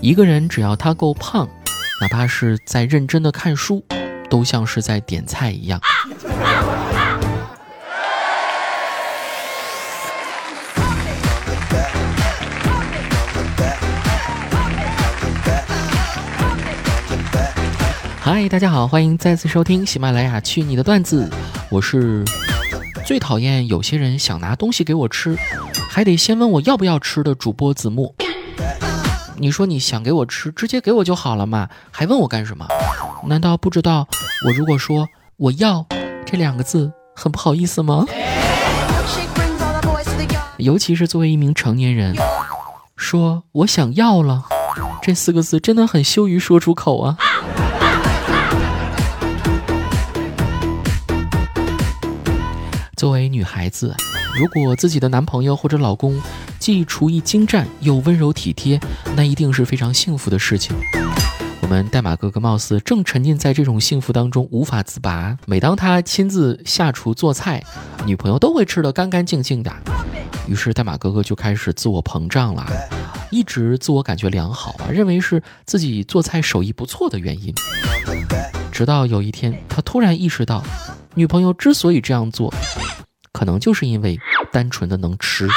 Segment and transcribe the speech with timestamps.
[0.00, 1.48] 一个人只要他够胖，
[2.00, 3.84] 哪怕是在认真的看书，
[4.30, 5.80] 都像是在点菜一样。
[18.20, 21.24] 嗨，大家好，欢迎再次收听喜马拉雅《去你的段子》，
[21.70, 22.24] 我是
[23.04, 25.36] 最讨厌有些人想拿东西给我吃，
[25.90, 28.14] 还得先问我要不要吃的主播子木。
[29.40, 32.66] 你说你想给我吃，直接给我就好了嘛，还问我干什么？
[33.26, 34.08] 难道不知道
[34.44, 35.86] 我如果说我要
[36.26, 38.04] 这两个字很不好意思吗？
[40.56, 42.16] 尤其是作为一名成年人，
[42.96, 44.44] 说我想要了
[45.00, 47.16] 这四个字真的很羞于说出口啊。
[52.96, 53.94] 作为女孩子，
[54.36, 56.20] 如果自己的男朋友或者老公
[56.58, 58.80] 既厨艺精湛又温柔体贴，
[59.16, 60.76] 那一定是非常幸福的事情。
[61.60, 65.36] 我们代码哥哥貌似正沉浸在这种幸福当中无法自拔。
[65.46, 67.62] 每当他亲自下厨做菜，
[68.06, 69.70] 女朋友都会吃得干干净净的。
[70.46, 72.66] 于是代码哥哥就开始自我膨胀了，
[73.30, 77.52] 一直自我感觉良好啊，认为是自己做菜手艺不错的原因。
[78.72, 80.62] 直到有一天，他突然意识到。
[81.14, 82.54] 女朋友之所以这样做，
[83.32, 84.16] 可能就是因为
[84.52, 85.48] 单纯的能吃。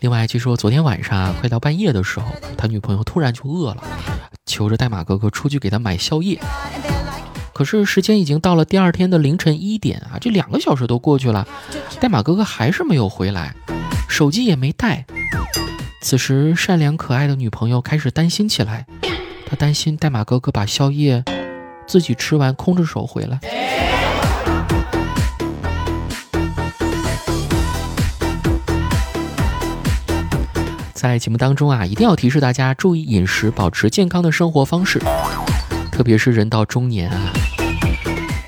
[0.00, 3.84] 另外，据说昨天晚上快到半夜的时候，他女朋友突然就饿了，
[4.46, 6.40] 求着代码哥哥出去给他买宵夜。
[7.52, 11.46] 可是时间已经到了第二天的凌晨一点啊，这两个小时都过去了，
[12.00, 13.54] 代码哥哥还是没有回来，
[14.08, 15.04] 手机也没带。
[16.00, 18.86] 此时，善良可爱的女朋友开始担心起来。
[19.44, 21.22] 她担心代码哥哥把宵夜
[21.86, 23.38] 自己吃完，空着手回来。
[31.00, 35.00] 在节目当中啊，一定要提示大家注意饮食，保持健康的生活方式。
[35.90, 37.32] 特别是人到中年啊，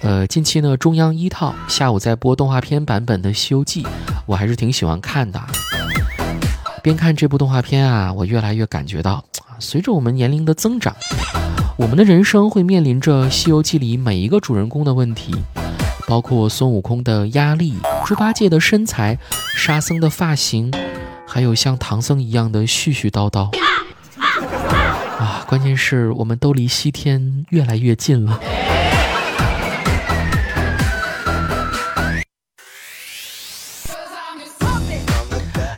[0.02, 3.82] 呃，近期呢，中央一套下午在播动画片版本的《西游记》，
[4.26, 5.40] 我还是挺喜欢看的。
[6.82, 9.24] 边看这部动画片啊，我越来越感觉到，
[9.58, 10.94] 随着我们年龄的增长，
[11.78, 15.34] 我们的人生会面临着《西游记》里每一个主人公的问题，
[16.06, 17.72] 包括孙悟空的压力、
[18.04, 19.18] 猪八戒的身材、
[19.56, 20.70] 沙僧的发型，
[21.32, 23.50] 还有像唐僧一样的絮絮叨叨。
[25.18, 28.38] 啊，关键是我们都离西天越来越近了。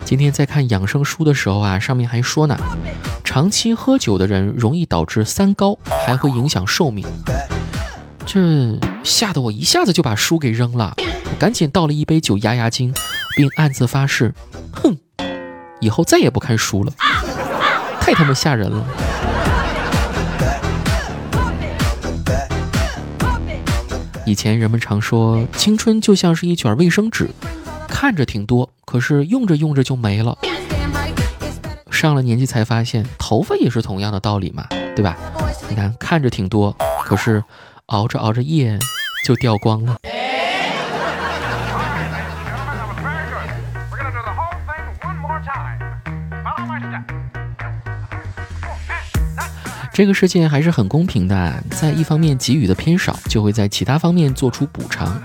[0.04, 2.58] 今天在看养生书的时候啊，上面还说呢，
[3.22, 7.06] 长期喝酒的人容易导致三高，还会影响寿命。
[8.26, 10.96] 这吓得我一下子就把书给扔了，
[11.38, 12.92] 赶紧倒了一杯酒压压惊，
[13.36, 14.34] 并暗自发誓，
[14.72, 14.96] 哼，
[15.84, 16.92] 以后再也不看书了，
[18.00, 18.82] 太他妈吓人了。
[24.24, 27.28] 以前人们常说，青春就像是一卷卫生纸。
[27.86, 30.38] 看着挺多，可是用着用着就没了。
[31.90, 34.66] 上了年纪才发现，头发也是同样的道理嘛，
[34.96, 35.18] 对吧？
[35.68, 36.74] 你看，看着挺多，
[37.04, 37.44] 可是
[37.86, 38.78] 熬着熬着夜
[39.26, 39.96] 就掉光了。
[49.92, 55.20] 这个世界还是很公平的，在一方面给予的偏少，就会在其他方面做出补偿。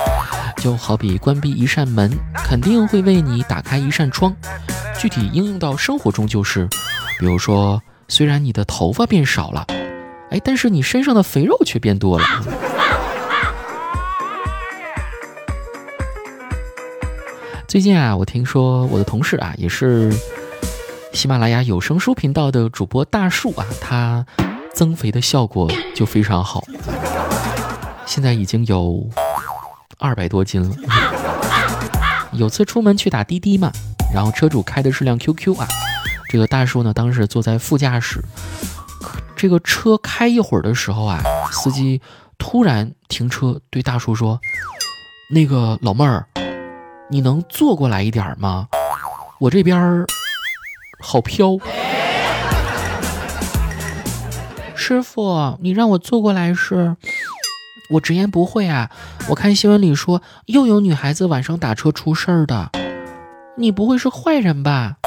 [0.58, 4.36] 就好比关闭一扇门，肯定会为你打开一扇窗。
[5.00, 6.68] 具体应用到生活中就是，
[7.18, 9.66] 比如说，虽然你的头发变少了，
[10.30, 12.26] 哎，但是你身上的肥肉却变多了。
[17.68, 20.14] 最近啊，我听说我的同事啊，也是
[21.14, 24.26] 喜马拉雅有声书频道的主播大树啊，他
[24.74, 26.64] 增肥的效果就非常好，
[28.06, 29.10] 现在已经有。
[30.02, 30.74] 二百多斤了。
[32.32, 33.70] 有次出门去打滴滴嘛，
[34.14, 35.68] 然后车主开的是辆 QQ 啊，
[36.30, 38.24] 这个大叔呢当时坐在副驾驶，
[39.36, 41.22] 这个车开一会儿的时候啊，
[41.52, 42.02] 司机
[42.38, 44.40] 突然停车对大叔说
[45.34, 46.26] ：“那个老妹儿，
[47.10, 48.70] 你能坐过来一点吗？
[49.38, 50.06] 我这边
[51.00, 51.58] 好飘。”
[54.76, 56.96] 师傅，你让我坐过来是？
[57.92, 58.92] 我直言不讳啊！
[59.30, 62.70] 我看新闻里说又有女孩子晚上打车出事儿的，
[63.58, 64.98] 你不会是坏人吧？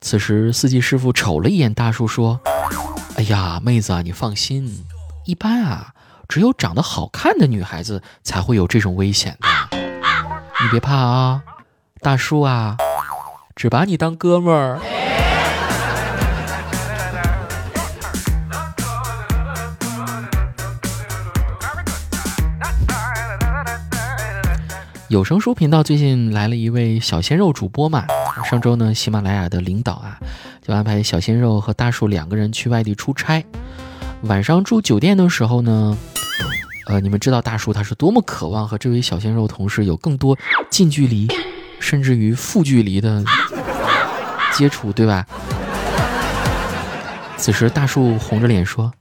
[0.00, 2.40] 此时司机师傅瞅了一眼大叔，说
[3.16, 4.84] ：“哎呀，妹子啊，你放心，
[5.24, 5.94] 一般啊，
[6.28, 9.78] 只有长得好看的女孩子才会有这种危险的。
[10.62, 11.42] 你别怕啊，
[12.00, 12.76] 大叔啊，
[13.58, 14.78] 只把你当哥们儿。
[25.08, 28.06] 有声书频道最近来了一位小鲜肉主播嘛？
[28.48, 30.20] 上周呢，喜马拉雅的领导啊，
[30.64, 33.44] 就安排小鲜肉和大树两个人去外地出差。
[34.22, 35.98] 晚上住酒店的时候呢，
[36.86, 40.38] 呃，你们知道大树他是多么渴望和这位小鲜肉同事有更多
[40.70, 41.26] 近距离，
[41.80, 43.24] 甚至于负距离的
[44.58, 45.24] 接触，对吧？
[47.36, 48.92] 此时大树红着脸说：“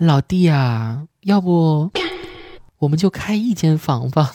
[0.00, 1.90] 老弟呀，要不
[2.78, 4.32] 我们就开一间房吧。”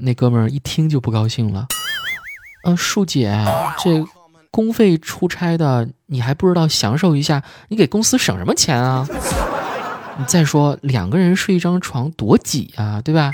[0.00, 1.68] 那哥们儿一听就不高兴了，
[2.64, 3.32] 嗯，树姐，
[3.78, 4.04] 这
[4.50, 7.40] 公费出差的，你还不知道享受一下？
[7.68, 9.06] 你给公司省什么钱啊？
[10.18, 13.30] 你再说两个人睡一张床多挤啊，对吧？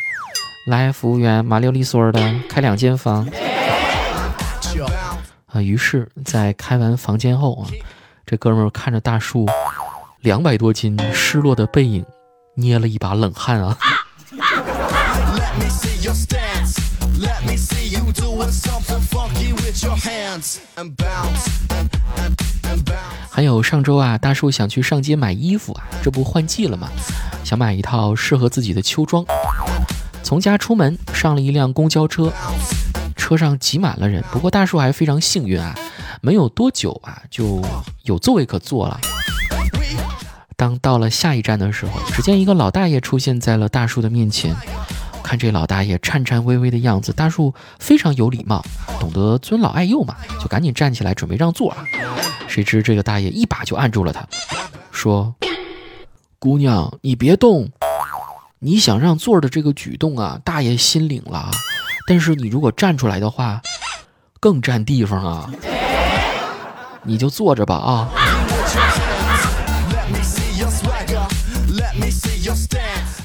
[0.69, 2.21] 来，服务员，麻溜利索的
[2.51, 3.27] 开两间房。
[5.47, 7.69] 啊，于是，在开完房间后啊，
[8.27, 9.47] 这哥们儿看着大树
[10.21, 12.05] 两百多斤失落的背影，
[12.55, 13.77] 捏了一把冷汗啊。
[23.31, 26.89] 还有上周啊，大树想去上街买衣服啊，这不换季了吗？
[27.45, 29.25] 想买一套适合自己的秋装。
[30.23, 32.33] 从家出门，上了一辆公交车，
[33.27, 34.23] 车上挤满了人。
[34.31, 35.75] 不过大树还非常幸运啊，
[36.21, 37.61] 没有多久啊，就
[38.05, 39.01] 有座位可坐了。
[40.55, 44.55] 当到了下一站的时候，只见一个老大爷出现在了大树的面前。
[45.25, 48.65] 看这老大爷颤颤巍巍的样子，大树非常有礼貌，
[49.01, 51.79] 懂得尊老爱幼嘛，就赶紧站起来准备让座啊。
[52.47, 54.25] 谁知这个大爷一把就按住了他，
[54.93, 55.35] 说
[56.39, 57.69] ：“姑娘，你别动，
[58.61, 61.51] 你想让座的这个举动啊，大爷心领了。
[62.07, 63.61] 但是你如果站出来的话，
[64.39, 65.51] 更占地方啊，
[67.03, 68.09] 你就坐着吧啊。”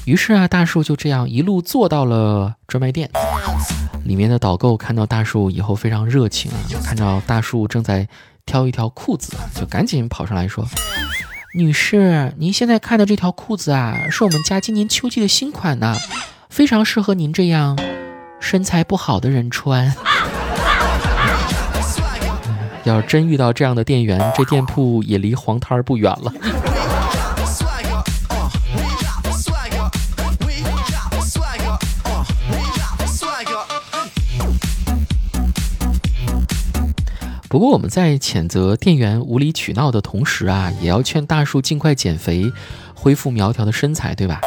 [0.04, 3.08] 于是啊，大树就这样一路坐到了专卖店。
[4.04, 8.08] 里面的导购看到大树以后非常热情啊，看到大树正在
[8.44, 10.66] 挑一条裤子，就赶紧跑上来说
[11.54, 15.96] ：“女士，您现在看的这条裤子啊，是我们家今年秋季的新款呢，
[16.50, 17.78] 非常适合您这样
[18.42, 19.94] 身材不好的人穿。
[22.84, 26.32] 要是真遇到这样的店员，这店铺也离黄摊儿不远了。”
[37.48, 42.50] 不过我们在谴责店员无理取闹的同时啊，也要劝大树尽快减肥，
[42.94, 44.40] 恢复苗条的身材，对吧？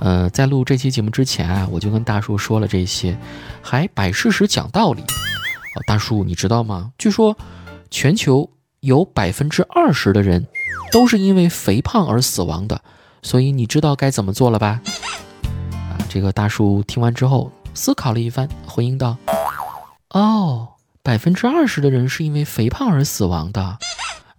[0.00, 3.18] 呃，在录这期节目之前啊，我就跟大叔说了这些，
[3.62, 5.02] 还摆事实讲道理。
[5.02, 6.92] 哦，大叔，你知道吗？
[6.98, 7.36] 据说
[7.90, 8.50] 全球
[8.80, 10.46] 有百分之二十的人
[10.92, 12.80] 都是因为肥胖而死亡的，
[13.22, 14.80] 所以你知道该怎么做了吧？
[15.72, 19.16] 啊，这个大叔听完之后思考了一番，回应道
[20.10, 20.68] ：“哦。”
[21.00, 23.78] 百分之二十的人是因为肥胖而死亡的，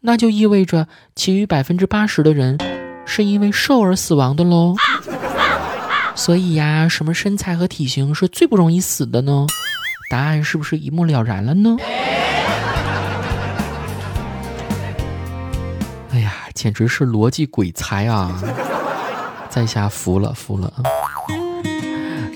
[0.01, 2.59] 那就意味着其余百分之八十的人
[3.07, 4.75] 是因为瘦而死亡的喽。
[6.19, 9.47] 所以呀，什么身材和体型是最不容易死的呢？
[10.11, 11.77] 答案是不是一目了然了呢？
[16.11, 18.37] 哎呀，简直是逻辑鬼才啊！
[19.49, 20.73] 在下服了，服了，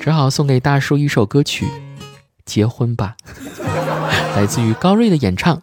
[0.02, 1.66] 只好送给大叔一首歌曲，
[2.46, 3.18] 《结婚吧》。
[4.38, 5.62] 来自于高瑞的演唱。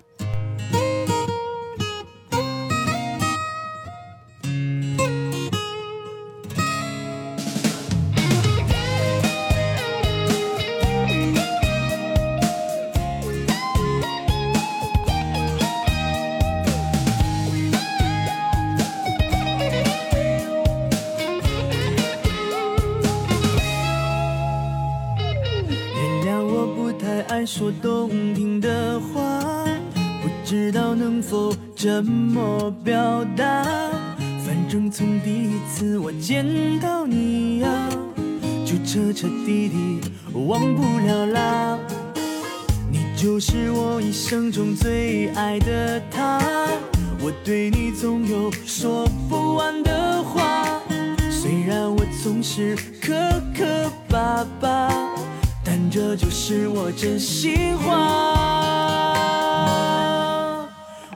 [27.60, 29.20] 说动听的话，
[30.22, 33.62] 不知道能否这么表达。
[34.42, 36.42] 反正从第一次我见
[36.80, 37.68] 到你呀，
[38.64, 40.00] 就彻彻底底
[40.32, 41.78] 忘不了啦。
[42.90, 46.40] 你就是我一生中最爱的他，
[47.20, 50.80] 我对你总有说不完的话。
[51.30, 53.12] 虽然我总是磕
[53.54, 55.09] 磕巴巴。
[55.90, 57.90] 这就是我真心话，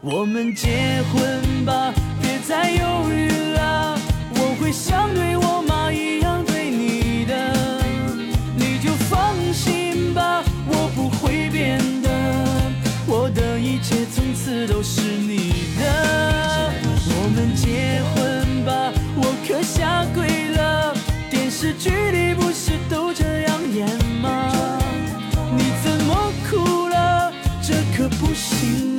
[0.02, 3.97] 我们结婚吧，别再犹豫了，
[4.35, 5.74] 我会想对我妈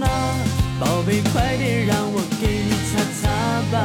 [0.01, 0.07] 啊，
[0.79, 3.23] 宝贝，快点让我给你擦擦
[3.71, 3.75] 吧。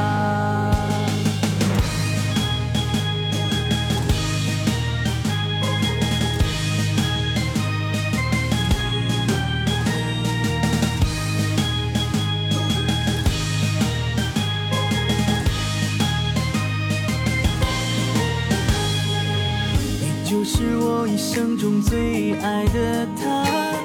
[20.01, 23.80] 你就是我一生中最爱的他。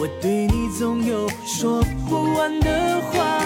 [0.00, 3.44] 我对你总有说不完的话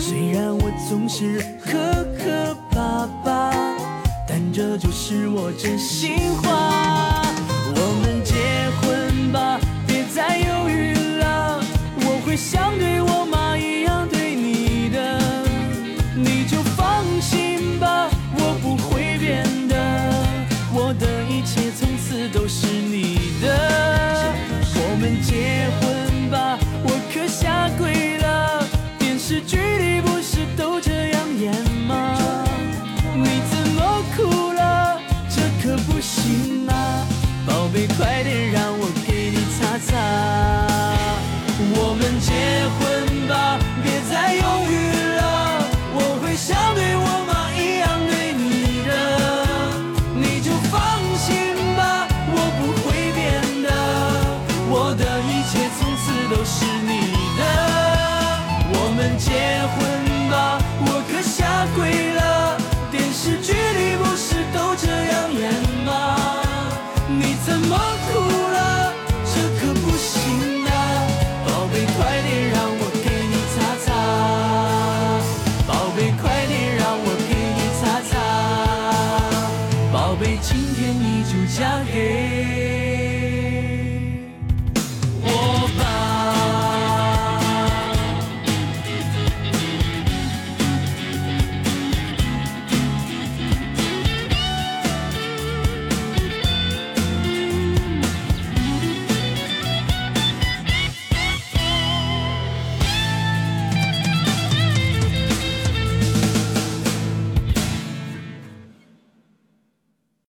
[0.00, 1.78] 虽然我总是磕
[2.18, 3.52] 磕巴巴
[4.26, 7.25] 但这就是我真心话。